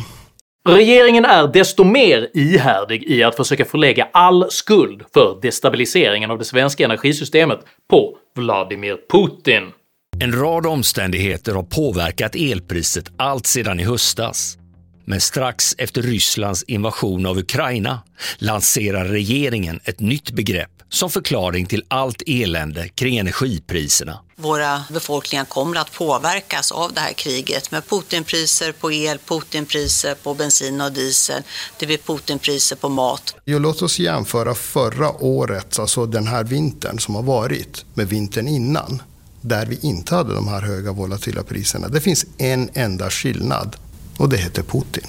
Regeringen 0.68 1.24
är 1.24 1.48
desto 1.48 1.84
mer 1.84 2.30
ihärdig 2.34 3.04
i 3.04 3.22
att 3.22 3.36
försöka 3.36 3.64
förlägga 3.64 4.08
all 4.12 4.50
skuld 4.50 5.02
för 5.14 5.38
destabiliseringen 5.42 6.30
av 6.30 6.38
det 6.38 6.44
svenska 6.44 6.84
energisystemet 6.84 7.60
på 7.90 8.16
Vladimir 8.36 8.98
Putin. 9.10 9.72
En 10.20 10.32
rad 10.32 10.66
omständigheter 10.66 11.54
har 11.54 11.62
påverkat 11.62 12.34
elpriset 12.34 13.10
allt 13.16 13.46
sedan 13.46 13.80
i 13.80 13.84
höstas. 13.84 14.58
Men 15.04 15.20
strax 15.20 15.74
efter 15.78 16.02
Rysslands 16.02 16.62
invasion 16.62 17.26
av 17.26 17.38
Ukraina 17.38 18.02
lanserar 18.38 19.04
regeringen 19.04 19.80
ett 19.84 20.00
nytt 20.00 20.30
begrepp 20.30 20.70
som 20.88 21.10
förklaring 21.10 21.66
till 21.66 21.84
allt 21.88 22.22
elände 22.26 22.88
kring 22.88 23.18
energipriserna. 23.18 24.20
Våra 24.36 24.84
befolkningar 24.90 25.44
kommer 25.44 25.76
att 25.80 25.92
påverkas 25.92 26.72
av 26.72 26.92
det 26.92 27.00
här 27.00 27.12
kriget 27.12 27.70
med 27.70 27.88
Putinpriser 27.88 28.72
på 28.72 28.92
el, 28.92 29.18
Putinpriser 29.18 30.14
på 30.14 30.34
bensin 30.34 30.80
och 30.80 30.92
diesel, 30.92 31.42
det 31.78 31.86
blir 31.86 31.98
Putinpriser 31.98 32.76
på 32.76 32.88
mat. 32.88 33.34
Jo, 33.44 33.58
låt 33.58 33.82
oss 33.82 33.98
jämföra 33.98 34.54
förra 34.54 35.10
året, 35.10 35.78
alltså 35.78 36.06
den 36.06 36.26
här 36.26 36.44
vintern 36.44 36.98
som 36.98 37.14
har 37.14 37.22
varit, 37.22 37.84
med 37.94 38.08
vintern 38.08 38.48
innan 38.48 39.02
där 39.40 39.66
vi 39.66 39.78
inte 39.82 40.14
hade 40.14 40.34
de 40.34 40.48
här 40.48 40.62
höga 40.62 40.92
volatila 40.92 41.42
priserna. 41.42 41.88
Det 41.88 42.00
finns 42.00 42.26
en 42.38 42.70
enda 42.74 43.10
skillnad 43.10 43.76
och 44.18 44.28
det 44.28 44.36
heter 44.36 44.62
Putin. 44.62 45.04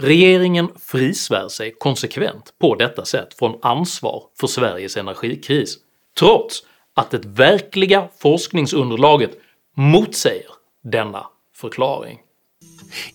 Regeringen 0.00 0.68
frisvär 0.80 1.48
sig 1.48 1.74
konsekvent 1.78 2.52
på 2.60 2.74
detta 2.74 3.04
sätt 3.04 3.34
från 3.38 3.58
ansvar 3.62 4.22
för 4.40 4.46
Sveriges 4.46 4.96
energikris, 4.96 5.76
trots 6.18 6.62
att 6.94 7.10
det 7.10 7.26
verkliga 7.26 8.08
forskningsunderlaget 8.18 9.30
motsäger 9.76 10.50
denna 10.92 11.26
förklaring. 11.56 12.18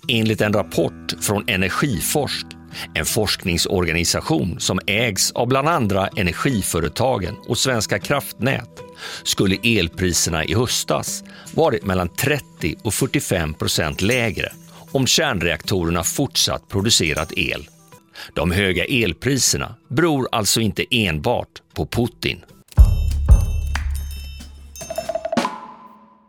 Enligt 0.07 0.41
en 0.41 0.53
rapport 0.53 1.13
från 1.21 1.49
Energiforsk, 1.49 2.45
en 2.93 3.05
forskningsorganisation 3.05 4.59
som 4.59 4.79
ägs 4.87 5.31
av 5.31 5.47
bland 5.47 5.67
andra 5.67 6.07
Energiföretagen 6.07 7.35
och 7.47 7.57
Svenska 7.57 7.99
kraftnät, 7.99 8.69
skulle 9.23 9.57
elpriserna 9.63 10.45
i 10.45 10.53
höstas 10.53 11.23
varit 11.53 11.85
mellan 11.85 12.09
30 12.09 12.75
och 12.83 12.93
45 12.93 13.53
procent 13.53 14.01
lägre 14.01 14.51
om 14.91 15.07
kärnreaktorerna 15.07 16.03
fortsatt 16.03 16.69
producerat 16.69 17.33
el. 17.37 17.67
De 18.33 18.51
höga 18.51 18.85
elpriserna 18.85 19.75
beror 19.87 20.27
alltså 20.31 20.61
inte 20.61 20.85
enbart 20.89 21.61
på 21.73 21.85
Putin. 21.85 22.41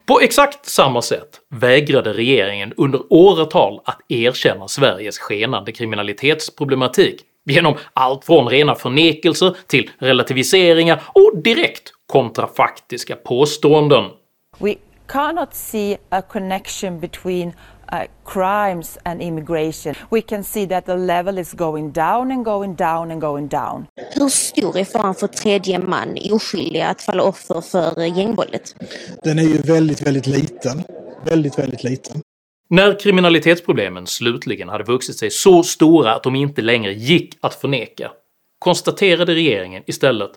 På 0.06 0.20
exakt 0.20 0.66
samma 0.66 1.02
sätt 1.02 1.40
vägrade 1.49 2.12
regeringen 2.12 2.73
under 2.76 3.00
åratal 3.11 3.80
att 3.84 4.00
erkänna 4.08 4.68
Sveriges 4.68 5.18
skenande 5.18 5.73
kriminalitetsproblematik 5.73 7.20
genom 7.44 7.75
allt 7.92 8.25
från 8.25 8.49
rena 8.49 8.75
förnekelser 8.75 9.56
till 9.66 9.90
relativiseringar 9.99 11.02
och 11.12 11.42
direkt 11.42 11.92
kontrafaktiska 12.06 13.16
påståenden. 13.16 14.04
We 14.58 14.75
cannot 15.06 15.54
see 15.54 15.96
a 16.08 16.23
connection 16.23 17.00
between 17.00 17.52
uh, 17.93 18.07
crimes 18.25 18.99
and 19.03 19.23
immigration. 19.23 19.95
We 20.11 20.21
can 20.23 20.45
see 20.45 20.67
that 20.67 20.87
the 20.87 20.97
level 20.97 21.38
is 21.38 21.53
going 21.53 21.93
down 21.93 22.31
and 22.31 22.45
going 22.45 22.75
down 22.75 23.11
and 23.11 23.21
going 23.21 23.49
down. 23.49 23.87
Hur 24.14 24.29
stor 24.29 24.79
är 24.79 24.85
faran 24.85 25.14
för 25.14 25.26
tredje 25.26 25.79
man 25.79 26.19
oskyldiga 26.31 26.88
att 26.88 27.03
falla 27.03 27.23
offer 27.23 27.61
för 27.61 28.05
gängvåldet? 28.05 28.75
Den 29.23 29.38
är 29.38 29.43
ju 29.43 29.59
väldigt, 29.59 30.07
väldigt 30.07 30.26
liten. 30.26 30.83
Väldigt, 31.25 31.59
väldigt 31.59 31.85
liten. 31.85 32.23
När 32.69 33.00
kriminalitetsproblemen 33.00 34.07
slutligen 34.07 34.69
hade 34.69 34.85
vuxit 34.85 35.19
sig 35.19 35.31
så 35.31 35.62
stora 35.62 36.14
att 36.14 36.23
de 36.23 36.35
inte 36.35 36.62
längre 36.62 36.93
gick 36.93 37.38
att 37.41 37.55
förneka 37.55 38.11
konstaterade 38.59 39.35
regeringen 39.35 39.83
istället 39.87 40.31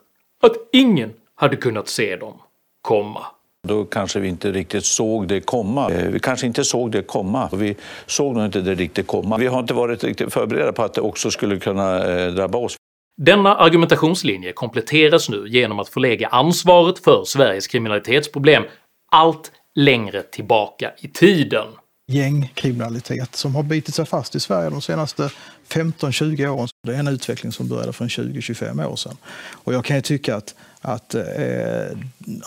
att 0.43 0.53
ingen 0.71 1.13
hade 1.35 1.55
kunnat 1.55 1.87
se 1.87 2.15
dem 2.15 2.41
komma. 2.81 3.25
Då 3.67 3.85
kanske 3.85 4.19
vi 4.19 4.27
inte 4.27 4.51
riktigt 4.51 4.85
såg 4.85 5.27
det 5.27 5.39
komma. 5.39 5.91
Eh, 5.91 6.09
vi 6.09 6.19
kanske 6.19 6.47
inte 6.47 6.63
såg 6.63 6.91
det 6.91 7.01
komma. 7.01 7.49
Vi 7.53 7.75
såg 8.05 8.35
nog 8.35 8.45
inte 8.45 8.61
det 8.61 8.75
riktigt 8.75 9.07
komma. 9.07 9.37
Vi 9.37 9.47
har 9.47 9.59
inte 9.59 9.73
varit 9.73 10.03
riktigt 10.03 10.33
förberedda 10.33 10.73
på 10.73 10.83
att 10.83 10.93
det 10.93 11.01
också 11.01 11.31
skulle 11.31 11.59
kunna 11.59 12.05
eh, 12.05 12.31
drabba 12.31 12.57
oss. 12.57 12.75
Denna 13.21 13.55
argumentationslinje 13.55 14.53
kompletteras 14.53 15.29
nu 15.29 15.47
genom 15.47 15.79
att 15.79 15.89
förlägga 15.89 16.27
ansvaret 16.27 16.99
för 16.99 17.23
Sveriges 17.23 17.67
kriminalitetsproblem 17.67 18.63
allt 19.11 19.51
längre 19.75 20.23
tillbaka 20.23 20.91
i 20.97 21.07
tiden. 21.07 21.67
Gängkriminalitet 22.11 23.35
som 23.35 23.55
har 23.55 23.63
bitit 23.63 23.95
sig 23.95 24.05
fast 24.05 24.35
i 24.35 24.39
Sverige 24.39 24.69
de 24.69 24.81
senaste 24.81 25.29
15-20 25.69 26.47
åren. 26.47 26.67
Det 26.83 26.95
är 26.95 26.99
en 26.99 27.07
utveckling 27.07 27.51
som 27.51 27.67
började 27.67 27.93
för 27.93 28.05
20-25 28.05 28.85
år 28.85 28.95
sedan. 28.95 29.17
Och 29.51 29.73
jag 29.73 29.85
kan 29.85 29.95
ju 29.95 30.01
tycka 30.01 30.35
att, 30.35 30.55
att 30.81 31.15
eh, 31.15 31.97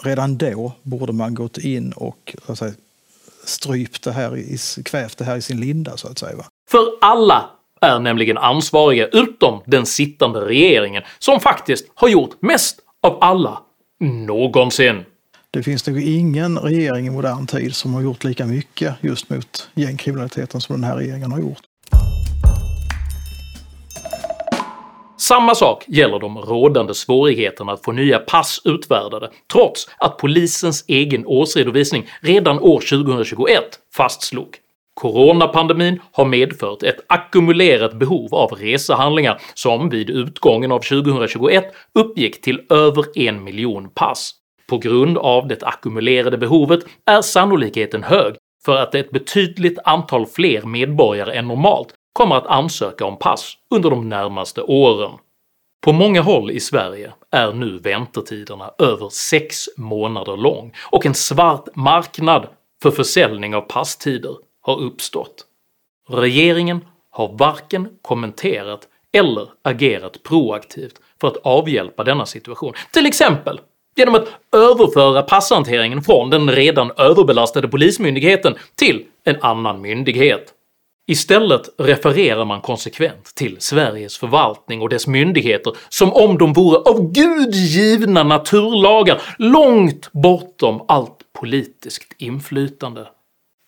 redan 0.02 0.38
då 0.38 0.72
borde 0.82 1.12
man 1.12 1.34
gått 1.34 1.58
in 1.58 1.92
och 1.92 2.36
säga, 2.54 2.72
strypt 3.44 4.02
det 4.02 4.12
här, 4.12 4.36
i, 4.36 4.58
kvävt 4.84 5.18
det 5.18 5.24
här 5.24 5.36
i 5.36 5.42
sin 5.42 5.60
linda 5.60 5.96
så 5.96 6.08
att 6.08 6.18
säga. 6.18 6.36
Va? 6.36 6.44
För 6.70 6.80
alla 7.00 7.50
är 7.80 7.98
nämligen 7.98 8.38
ansvariga 8.38 9.06
utom 9.06 9.62
den 9.66 9.86
sittande 9.86 10.40
regeringen 10.40 11.02
som 11.18 11.40
faktiskt 11.40 11.86
har 11.94 12.08
gjort 12.08 12.42
mest 12.42 12.80
av 13.02 13.18
alla 13.20 13.62
någonsin. 14.00 15.04
Det 15.52 15.62
finns 15.62 15.87
nog 15.87 16.00
ingen 16.00 16.59
regering 16.59 17.07
i 17.07 17.11
modern 17.11 17.47
tid 17.47 17.75
som 17.75 17.95
har 17.95 18.02
gjort 18.02 18.25
lika 18.25 18.47
mycket 18.47 18.95
just 19.00 19.30
mot 19.30 19.69
gängkriminaliteten 19.75 20.61
som 20.61 20.75
den 20.75 20.85
här 20.85 20.97
regeringen 20.97 21.33
har 21.33 21.40
gjort. 21.40 21.61
Samma 25.19 25.54
sak 25.54 25.85
gäller 25.88 26.19
de 26.19 26.38
rådande 26.38 26.95
svårigheterna 26.95 27.73
att 27.73 27.85
få 27.85 27.92
nya 27.92 28.19
pass 28.19 28.62
utfärdade 28.64 29.30
trots 29.52 29.88
att 29.99 30.19
polisens 30.19 30.85
egen 30.88 31.26
årsredovisning 31.26 32.09
redan 32.21 32.61
år 32.61 32.80
2021 32.80 33.62
fastslog 33.95 34.57
Coronapandemin 34.95 36.00
har 36.12 36.25
medfört 36.25 36.83
ett 36.83 37.04
ackumulerat 37.07 37.95
behov 37.95 38.35
av 38.35 38.52
resehandlingar 38.52 39.40
som 39.54 39.88
vid 39.88 40.11
utgången 40.11 40.73
av 40.73 40.78
2021 40.78 41.64
uppgick 41.95 42.40
till 42.40 42.61
över 42.71 43.19
en 43.19 43.45
miljon 43.45 43.90
pass. 43.95 44.39
På 44.70 44.78
grund 44.78 45.18
av 45.18 45.48
det 45.48 45.62
ackumulerade 45.62 46.38
behovet 46.38 46.80
är 47.06 47.22
sannolikheten 47.22 48.02
hög 48.02 48.34
för 48.64 48.76
att 48.76 48.94
ett 48.94 49.10
betydligt 49.10 49.78
antal 49.84 50.26
fler 50.26 50.62
medborgare 50.62 51.32
än 51.32 51.48
normalt 51.48 51.94
kommer 52.12 52.36
att 52.36 52.46
ansöka 52.46 53.04
om 53.04 53.18
pass 53.18 53.54
under 53.74 53.90
de 53.90 54.08
närmaste 54.08 54.62
åren. 54.62 55.10
På 55.84 55.92
många 55.92 56.20
håll 56.20 56.50
i 56.50 56.60
Sverige 56.60 57.12
är 57.30 57.52
nu 57.52 57.78
väntetiderna 57.78 58.70
över 58.78 59.08
6 59.08 59.56
månader 59.76 60.36
lång 60.36 60.74
och 60.90 61.06
en 61.06 61.14
svart 61.14 61.76
marknad 61.76 62.48
för 62.82 62.90
försäljning 62.90 63.54
av 63.54 63.60
passtider 63.60 64.36
har 64.60 64.80
uppstått. 64.80 65.44
Regeringen 66.08 66.84
har 67.10 67.36
varken 67.38 67.88
kommenterat 68.02 68.88
eller 69.12 69.48
agerat 69.64 70.22
proaktivt 70.22 71.00
för 71.20 71.28
att 71.28 71.36
avhjälpa 71.36 72.04
denna 72.04 72.26
situation, 72.26 72.74
till 72.92 73.06
exempel 73.06 73.60
genom 73.97 74.14
att 74.14 74.28
överföra 74.52 75.23
passhanteringen 75.23 76.02
från 76.02 76.30
den 76.30 76.50
redan 76.50 76.90
överbelastade 76.97 77.68
polismyndigheten 77.68 78.54
till 78.75 79.04
en 79.25 79.37
annan 79.42 79.80
myndighet. 79.80 80.54
Istället 81.06 81.68
refererar 81.78 82.44
man 82.44 82.61
konsekvent 82.61 83.35
till 83.35 83.56
Sveriges 83.61 84.18
förvaltning 84.18 84.82
och 84.82 84.88
dess 84.88 85.06
myndigheter 85.06 85.73
som 85.88 86.12
om 86.12 86.38
de 86.38 86.52
vore 86.52 86.78
av 86.78 87.12
gud 87.12 87.54
givna 87.54 88.23
naturlagar 88.23 89.23
långt 89.38 90.12
bortom 90.12 90.85
allt 90.88 91.18
politiskt 91.40 92.14
inflytande. 92.18 93.09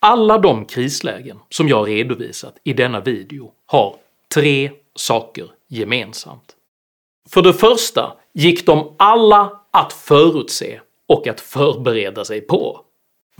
Alla 0.00 0.38
de 0.38 0.64
krislägen 0.64 1.38
som 1.48 1.68
jag 1.68 1.88
redovisat 1.88 2.54
i 2.64 2.72
denna 2.72 3.00
video 3.00 3.50
har 3.66 3.96
tre 4.34 4.70
saker 4.94 5.46
gemensamt. 5.68 6.56
För 7.30 7.42
det 7.42 7.52
första 7.52 8.12
gick 8.34 8.66
de 8.66 8.94
alla 8.98 9.61
att 9.72 9.92
förutse 9.92 10.80
och 11.08 11.26
att 11.26 11.40
förbereda 11.40 12.24
sig 12.24 12.40
på. 12.40 12.80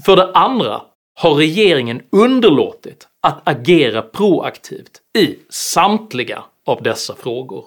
För 0.05 0.17
det 0.17 0.33
andra 0.33 0.83
har 1.15 1.35
regeringen 1.35 2.03
underlåtit 2.13 3.09
att 3.21 3.49
agera 3.49 4.03
proaktivt 4.03 5.01
i 5.19 5.39
samtliga 5.49 6.43
av 6.67 6.83
dessa 6.83 7.15
frågor. 7.15 7.65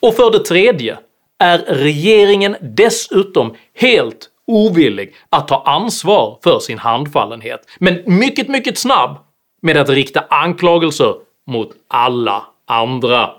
Och 0.00 0.14
för 0.14 0.30
det 0.30 0.44
tredje 0.44 0.98
är 1.38 1.58
regeringen 1.58 2.56
dessutom 2.60 3.54
helt 3.74 4.28
ovillig 4.46 5.14
att 5.30 5.48
ta 5.48 5.62
ansvar 5.62 6.38
för 6.42 6.58
sin 6.58 6.78
handfallenhet, 6.78 7.60
men 7.78 8.02
mycket, 8.06 8.48
mycket 8.48 8.78
snabb 8.78 9.16
med 9.62 9.76
att 9.76 9.88
rikta 9.88 10.20
anklagelser 10.30 11.14
mot 11.46 11.70
alla 11.88 12.46
andra. 12.66 13.30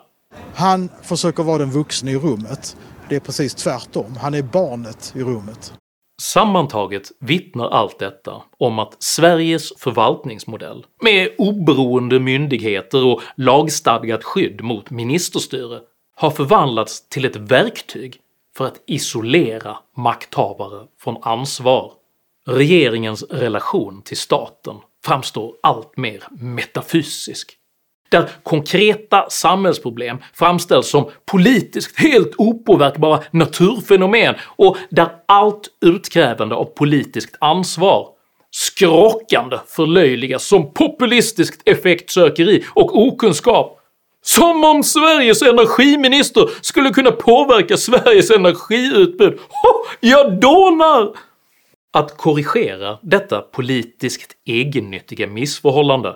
Han 0.56 0.90
försöker 1.04 1.44
vara 1.44 1.58
den 1.58 1.72
vuxne 1.72 2.12
i 2.12 2.18
rummet. 2.18 2.78
Det 3.14 3.18
är 3.18 3.22
precis 3.22 3.56
tvärtom. 3.56 4.16
Han 4.22 4.34
är 4.34 4.42
barnet 4.42 5.14
i 5.16 5.24
rummet. 5.24 5.74
Sammantaget 6.22 7.12
vittnar 7.20 7.70
allt 7.70 8.00
detta 8.00 8.42
om 8.58 8.80
att 8.80 9.04
Sveriges 9.04 9.74
förvaltningsmodell 9.78 10.86
med 11.02 11.30
oberoende 11.38 12.20
myndigheter 12.20 13.06
och 13.06 13.22
lagstadgat 13.36 14.24
skydd 14.24 14.62
mot 14.62 14.90
ministerstyre 14.90 15.80
har 16.16 16.32
förvandlats 16.32 17.10
till 17.10 17.26
ett 17.26 17.36
verktyg 17.36 18.20
för 18.58 18.66
att 18.66 18.82
isolera 18.86 19.78
makthavare 19.98 20.88
från 21.00 21.18
ansvar. 21.22 21.92
Regeringens 22.48 23.24
relation 23.24 24.02
till 24.02 24.18
staten 24.18 24.76
framstår 25.06 25.54
allt 25.64 25.98
mer 25.98 26.24
metafysisk 26.32 27.58
där 28.14 28.30
konkreta 28.44 29.30
samhällsproblem 29.30 30.18
framställs 30.34 30.88
som 30.88 31.10
politiskt 31.26 32.00
helt 32.00 32.32
opåverkbara 32.38 33.20
naturfenomen 33.32 34.36
och 34.46 34.78
där 34.90 35.10
allt 35.26 35.70
utkrävande 35.86 36.56
av 36.56 36.66
politiskt 36.66 37.36
ansvar 37.40 38.08
skrockande 38.52 39.58
förlöjligas 39.68 40.46
som 40.46 40.74
populistiskt 40.74 41.62
effektsökeri 41.70 42.64
och 42.74 43.00
okunskap 43.08 43.80
som 44.26 44.64
om 44.64 44.84
Sveriges 44.84 45.42
energiminister 45.42 46.50
skulle 46.62 46.90
kunna 46.90 47.12
påverka 47.12 47.78
Sveriges 47.78 48.32
energiutbud! 48.32 49.34
Oh, 49.34 49.88
jag 50.00 50.40
dånar! 50.40 51.16
Att 51.94 52.18
korrigera 52.18 52.98
detta 53.02 53.42
politiskt 53.42 54.32
egennyttiga 54.46 55.28
missförhållande 55.28 56.16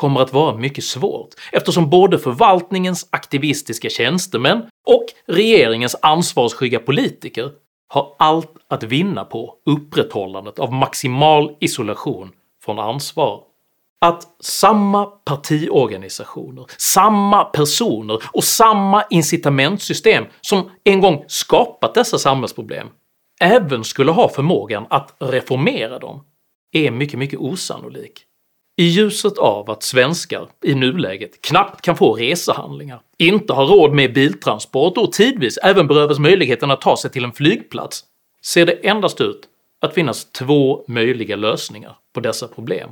kommer 0.00 0.20
att 0.20 0.32
vara 0.32 0.56
mycket 0.56 0.84
svårt 0.84 1.28
eftersom 1.52 1.90
både 1.90 2.18
förvaltningens 2.18 3.08
aktivistiska 3.10 3.88
tjänstemän 3.88 4.62
och 4.86 5.04
regeringens 5.26 5.96
ansvarsskygga 6.02 6.78
politiker 6.78 7.50
har 7.88 8.16
allt 8.18 8.52
att 8.68 8.82
vinna 8.82 9.24
på 9.24 9.54
upprätthållandet 9.66 10.58
av 10.58 10.72
maximal 10.72 11.56
isolation 11.60 12.32
från 12.64 12.78
ansvar. 12.78 13.40
Att 14.00 14.22
samma 14.40 15.06
partiorganisationer, 15.06 16.64
samma 16.78 17.44
personer 17.44 18.18
och 18.32 18.44
samma 18.44 19.04
incitamentsystem 19.10 20.24
som 20.40 20.70
en 20.84 21.00
gång 21.00 21.24
skapat 21.28 21.94
dessa 21.94 22.18
samhällsproblem 22.18 22.88
även 23.40 23.84
skulle 23.84 24.12
ha 24.12 24.28
förmågan 24.28 24.86
att 24.90 25.16
reformera 25.18 25.98
dem 25.98 26.24
är 26.72 26.90
mycket, 26.90 27.18
mycket 27.18 27.38
osannolik. 27.38 28.26
I 28.80 28.84
ljuset 28.84 29.38
av 29.38 29.70
att 29.70 29.82
svenskar 29.82 30.48
i 30.64 30.74
nuläget 30.74 31.42
knappt 31.42 31.80
kan 31.80 31.96
få 31.96 32.14
resehandlingar, 32.14 33.00
inte 33.18 33.52
har 33.52 33.66
råd 33.66 33.92
med 33.92 34.14
biltransport 34.14 34.98
och 34.98 35.12
tidvis 35.12 35.58
även 35.62 35.86
berövas 35.86 36.18
möjligheten 36.18 36.70
att 36.70 36.80
ta 36.80 36.96
sig 36.96 37.10
till 37.10 37.24
en 37.24 37.32
flygplats 37.32 38.04
ser 38.44 38.66
det 38.66 38.88
endast 38.88 39.20
ut 39.20 39.40
att 39.80 39.94
finnas 39.94 40.32
två 40.32 40.84
möjliga 40.88 41.36
lösningar 41.36 41.96
på 42.14 42.20
dessa 42.20 42.48
problem. 42.48 42.90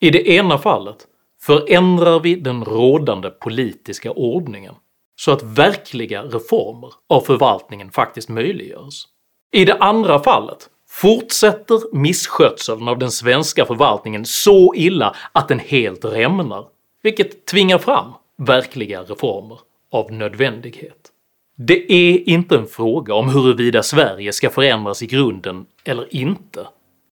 I 0.00 0.10
det 0.10 0.28
ena 0.28 0.58
fallet 0.58 0.96
förändrar 1.40 2.20
vi 2.20 2.34
den 2.34 2.64
rådande 2.64 3.30
politiska 3.30 4.10
ordningen 4.10 4.74
så 5.16 5.32
att 5.32 5.42
verkliga 5.42 6.22
reformer 6.22 6.92
av 7.08 7.20
förvaltningen 7.20 7.90
faktiskt 7.90 8.28
möjliggörs. 8.28 9.04
I 9.52 9.64
det 9.64 9.74
andra 9.74 10.22
fallet 10.22 10.70
Fortsätter 10.90 11.96
misskötseln 11.96 12.88
av 12.88 12.98
den 12.98 13.10
svenska 13.10 13.66
förvaltningen 13.66 14.24
så 14.24 14.74
illa 14.74 15.16
att 15.32 15.48
den 15.48 15.58
helt 15.58 16.04
rämnar, 16.04 16.66
vilket 17.02 17.46
tvingar 17.46 17.78
fram 17.78 18.12
verkliga 18.38 19.02
reformer 19.02 19.58
av 19.92 20.12
nödvändighet. 20.12 21.12
Det 21.56 21.92
är 21.92 22.28
inte 22.28 22.56
en 22.56 22.66
fråga 22.66 23.14
om 23.14 23.28
huruvida 23.28 23.82
Sverige 23.82 24.32
ska 24.32 24.50
förändras 24.50 25.02
i 25.02 25.06
grunden 25.06 25.66
eller 25.84 26.14
inte, 26.14 26.66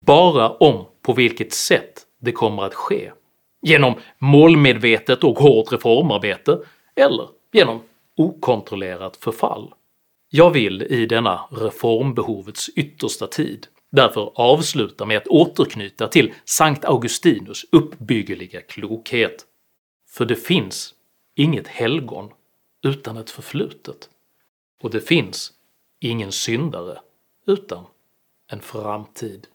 bara 0.06 0.50
om 0.50 0.85
på 1.02 1.12
vilket 1.12 1.52
sätt 1.52 2.02
det 2.20 2.33
kommer 2.33 2.62
att 2.62 2.74
ske. 2.74 3.12
Genom 3.62 3.94
målmedvetet 4.18 5.24
och 5.24 5.38
hårt 5.38 5.72
reformarbete, 5.72 6.59
eller 6.96 7.28
genom 7.52 7.80
okontrollerat 8.16 9.16
förfall. 9.16 9.74
Jag 10.32 10.50
vill 10.50 10.82
i 10.82 11.06
denna 11.06 11.40
reformbehovets 11.50 12.68
yttersta 12.68 13.26
tid 13.26 13.66
därför 13.90 14.32
avsluta 14.34 15.06
med 15.06 15.16
att 15.16 15.28
återknyta 15.28 16.08
till 16.08 16.34
Sankt 16.44 16.84
Augustinus 16.84 17.66
uppbyggeliga 17.72 18.60
klokhet. 18.60 19.46
För 20.08 20.24
det 20.24 20.36
finns 20.36 20.94
inget 21.34 21.68
helgon 21.68 22.32
utan 22.84 23.16
ett 23.16 23.30
förflutet, 23.30 24.08
och 24.82 24.90
det 24.90 25.00
finns 25.00 25.52
ingen 26.00 26.32
syndare 26.32 26.98
utan 27.46 27.84
en 28.50 28.60
framtid. 28.60 29.46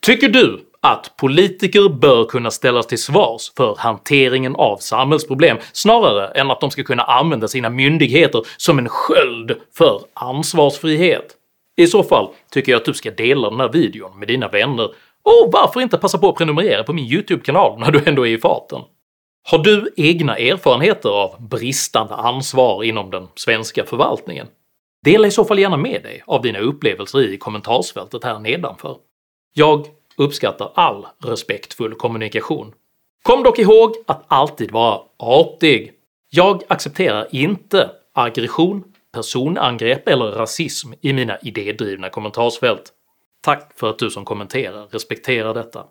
Tycker 0.00 0.28
du 0.28 0.67
att 0.82 1.16
politiker 1.16 1.88
bör 1.88 2.24
kunna 2.24 2.50
ställas 2.50 2.86
till 2.86 3.02
svars 3.02 3.52
för 3.56 3.76
hanteringen 3.78 4.56
av 4.56 4.76
samhällsproblem 4.76 5.56
snarare 5.72 6.28
än 6.28 6.50
att 6.50 6.60
de 6.60 6.70
ska 6.70 6.84
kunna 6.84 7.02
använda 7.02 7.48
sina 7.48 7.70
myndigheter 7.70 8.42
som 8.56 8.78
en 8.78 8.88
sköld 8.88 9.56
för 9.78 10.00
ansvarsfrihet? 10.14 11.34
I 11.76 11.86
så 11.86 12.02
fall 12.02 12.28
tycker 12.50 12.72
jag 12.72 12.78
att 12.78 12.84
du 12.84 12.94
ska 12.94 13.10
dela 13.10 13.50
den 13.50 13.60
här 13.60 13.68
videon 13.68 14.18
med 14.18 14.28
dina 14.28 14.48
vänner 14.48 14.90
och 15.22 15.50
varför 15.52 15.80
inte 15.80 15.98
passa 15.98 16.18
på 16.18 16.28
att 16.28 16.36
prenumerera 16.36 16.84
på 16.84 16.92
min 16.92 17.12
YouTube-kanal 17.12 17.78
när 17.78 17.90
du 17.90 18.02
ändå 18.06 18.26
är 18.26 18.30
i 18.30 18.38
farten? 18.38 18.80
Har 19.50 19.58
du 19.58 19.92
egna 19.96 20.36
erfarenheter 20.36 21.08
av 21.08 21.48
bristande 21.48 22.14
ansvar 22.14 22.84
inom 22.84 23.10
den 23.10 23.28
svenska 23.34 23.84
förvaltningen? 23.84 24.46
Dela 25.04 25.26
i 25.26 25.30
så 25.30 25.44
fall 25.44 25.58
gärna 25.58 25.76
med 25.76 26.02
dig 26.02 26.22
av 26.26 26.42
dina 26.42 26.58
upplevelser 26.58 27.18
i 27.18 27.38
kommentarsfältet 27.38 28.24
här 28.24 28.38
nedanför. 28.38 28.96
Jag 29.54 29.86
uppskattar 30.18 30.72
all 30.74 31.06
respektfull 31.24 31.94
kommunikation. 31.94 32.74
Kom 33.22 33.42
dock 33.42 33.58
ihåg 33.58 33.94
att 34.06 34.24
alltid 34.28 34.70
vara 34.70 35.00
artig. 35.18 35.92
Jag 36.30 36.62
accepterar 36.68 37.28
inte 37.30 37.90
aggression, 38.12 38.84
personangrepp 39.12 40.08
eller 40.08 40.24
rasism 40.24 40.92
i 41.00 41.12
mina 41.12 41.38
idédrivna 41.38 42.08
kommentarsfält. 42.08 42.92
Tack 43.40 43.78
för 43.78 43.90
att 43.90 43.98
du 43.98 44.10
som 44.10 44.24
kommenterar 44.24 44.86
respekterar 44.86 45.54
detta. 45.54 45.84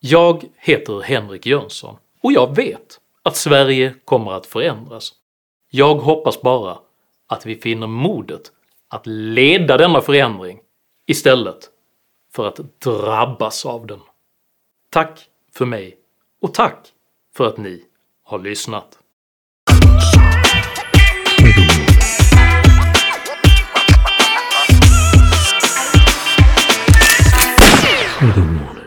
Jag 0.00 0.44
heter 0.58 1.00
Henrik 1.00 1.46
Jönsson 1.46 1.96
och 2.22 2.32
jag 2.32 2.56
vet 2.56 3.00
att 3.22 3.36
Sverige 3.36 3.94
kommer 4.04 4.32
att 4.32 4.46
förändras. 4.46 5.12
Jag 5.70 5.94
hoppas 5.94 6.42
bara 6.42 6.78
att 7.28 7.46
vi 7.46 7.56
finner 7.56 7.86
modet 7.86 8.42
att 8.88 9.06
leda 9.06 9.76
denna 9.76 10.00
förändring 10.00 10.60
istället 11.06 11.70
för 12.34 12.46
att 12.46 12.80
drabbas 12.80 13.66
av 13.66 13.86
den. 13.86 14.00
Tack 14.90 15.28
för 15.54 15.66
mig 15.66 15.96
och 16.40 16.54
tack 16.54 16.92
för 17.34 17.46
att 17.46 17.56
ni 17.56 17.84
har 18.22 18.38
lyssnat. 18.38 18.98
Evermore. 28.22 28.81